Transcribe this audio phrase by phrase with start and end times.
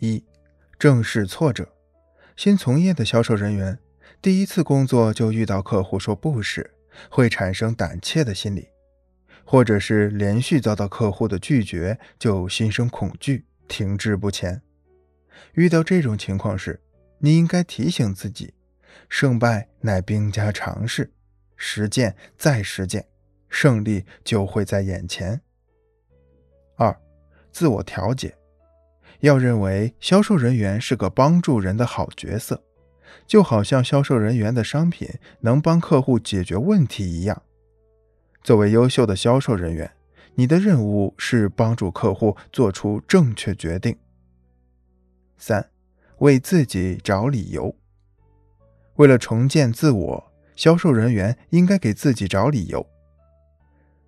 [0.00, 0.24] 一、
[0.78, 1.68] 正视挫折。
[2.36, 3.78] 新从业的销售人员，
[4.22, 6.70] 第一次工作就遇到客户说不时，
[7.10, 8.68] 会产生胆怯的心理，
[9.44, 14.62] 或者是连续遭到客户的拒绝，就心生恐惧，停滞不前。
[15.52, 16.80] 遇到这种情况时，
[17.18, 18.54] 你应该提醒自己：
[19.10, 21.12] 胜败乃兵家常事，
[21.56, 23.06] 实践再实践，
[23.50, 25.38] 胜利就会在眼前。
[26.76, 26.98] 二、
[27.52, 28.34] 自我调节。
[29.20, 32.62] 要认为销售人员是个帮助人的好角色，
[33.26, 35.08] 就好像销售人员的商品
[35.40, 37.42] 能帮客户解决问题一样。
[38.42, 39.90] 作为优秀的销售人员，
[40.34, 43.96] 你的任务是帮助客户做出正确决定。
[45.36, 45.70] 三，
[46.18, 47.74] 为自己找理由。
[48.96, 52.86] 为了重建自我，销售人员应该给自己找理由。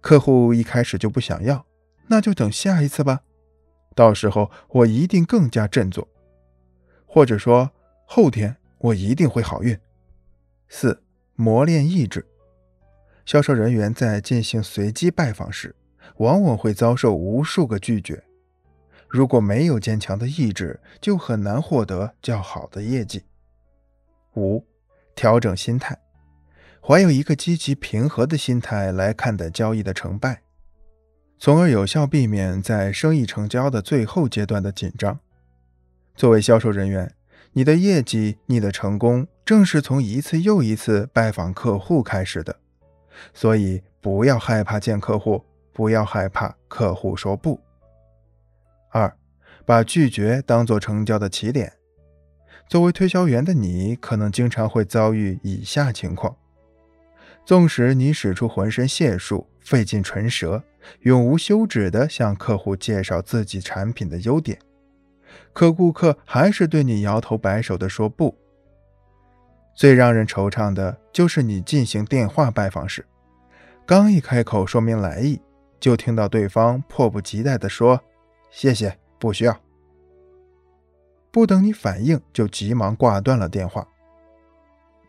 [0.00, 1.66] 客户一开始就不想要，
[2.08, 3.20] 那就等下一次吧。
[3.98, 6.06] 到时候我一定更加振作，
[7.04, 7.68] 或者说
[8.06, 9.76] 后天我一定会好运。
[10.68, 11.02] 四、
[11.34, 12.24] 磨练意志。
[13.26, 15.74] 销售人员在进行随机拜访时，
[16.18, 18.22] 往往会遭受无数个拒绝。
[19.08, 23.24] 如果没有坚强的意志，就很难获得较好的业绩。
[24.36, 24.64] 五、
[25.16, 25.98] 调整心态，
[26.80, 30.42] 怀有一个积极平和的心态来看待交易的成败。
[31.40, 35.20] 从而有效避免在生意成交的最后阶段的紧张。
[36.16, 37.14] 作为销售人员，
[37.52, 42.56] 你的业绩、你的成功，正是从一次又一次拜访客户开始的。
[43.32, 47.60] 所以，不要害怕见客户，不要害怕客户说不。
[48.90, 49.16] 二，
[49.64, 51.72] 把拒绝当做成交的起点。
[52.68, 56.36] 作为推销员的你，可能经常会遭遇以下情况：
[57.46, 60.64] 纵使你使出浑身解数，费尽唇舌。
[61.00, 64.58] 永无休止地向客户介绍自己产品的优点，
[65.52, 68.36] 可顾客还是对你摇头摆手地说不。
[69.74, 73.06] 最让人惆怅的就是你进行电话拜访时，
[73.86, 75.40] 刚一开口说明来意，
[75.78, 78.00] 就听到对方迫不及待地说
[78.50, 79.56] ：“谢谢，不需要。”
[81.30, 83.86] 不等你反应，就急忙挂断了电话。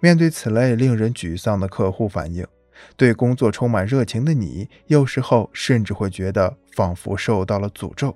[0.01, 2.45] 面对此类令人沮丧的客户反应，
[2.95, 8.15] 对工作充满热情的你，有时候甚至会觉得仿佛受到了诅咒，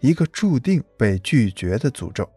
[0.00, 2.28] 一个注定被拒绝的诅咒。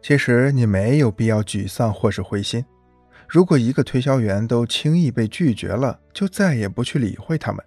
[0.00, 2.64] 其实你没有必要沮丧或是灰心。
[3.28, 7.64] 如果一个推销员都轻易被拒绝了，就再也不去理会他们，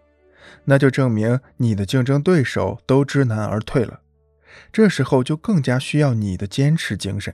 [0.65, 4.01] 那就证明你的竞争对手都知难而退了。
[4.71, 7.33] 这时候就更加需要你的坚持精神。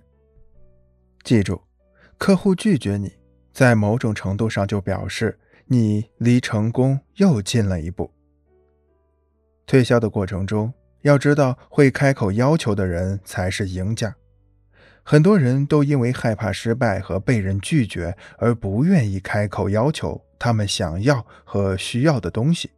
[1.24, 1.62] 记住，
[2.18, 3.14] 客户拒绝你，
[3.52, 5.38] 在某种程度上就表示。
[5.74, 8.12] 你离成功又近了一步。
[9.66, 10.74] 推销的过程中，
[11.04, 14.14] 要知道会开口要求的人才是赢家。
[15.02, 22.72] 很多人都因为害怕失败和被人拒绝，而不愿意开口要求他们想要和需要的东西。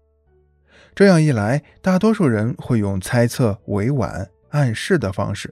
[0.94, 5.52] 这样一来，大多数人会用猜测、委婉、暗示的方式，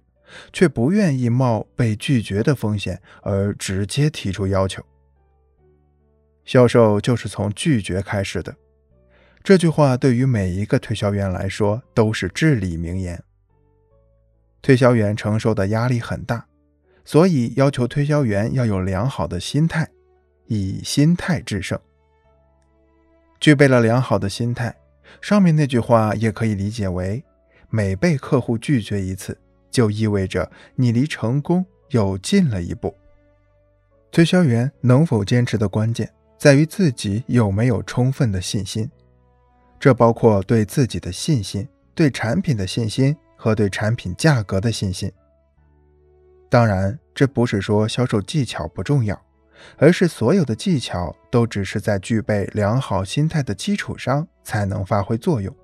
[0.54, 4.86] 却不愿意冒被拒绝的风险而直接提出要求。
[6.46, 8.56] 销售就是从拒绝开始的，
[9.44, 13.24] 这句话对于每一个推销员来说都是至理名言。
[14.62, 16.46] 推销员承受的压力很大，
[17.06, 19.90] 所以要求推销员要有良好的心态，
[20.48, 21.80] 以心态制胜。
[23.40, 24.76] 具备了良好的心态，
[25.20, 27.24] 上面那句话也可以理解为：
[27.70, 29.36] 每被客户拒绝一次，
[29.72, 32.96] 就意味着你离成功又近了一步。
[34.12, 36.12] 推销员能否坚持的关键。
[36.42, 38.90] 在于自己有没有充分的信心，
[39.80, 45.12] 这包括对自己的信心、对产品的信心和对产品价格的信心。
[46.50, 49.24] 当然，这不是说销售技巧不重要，
[49.78, 55.56] 而是所有的技巧都只是在具备良好心态的基础上才能发挥作用。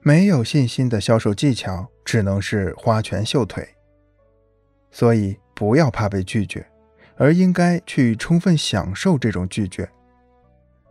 [0.00, 3.68] 没有信心的销售技巧只能是花拳绣腿。
[4.90, 6.66] 所以，不要怕被拒绝。
[7.16, 9.88] 而应该去充分享受这种拒绝。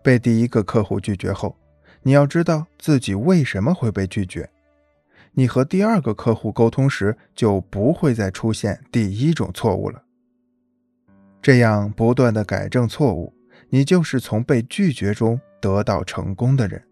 [0.04, 1.56] 被第一个客户拒绝后，
[2.02, 4.50] 你要知道自己为什么会被拒绝。
[5.34, 10.04] 你和第二个客户沟通时，就不会再出现第一种错误了。
[11.42, 13.34] 这样不断的改正错误，
[13.70, 16.84] 你就是从被拒绝中得到成功的人。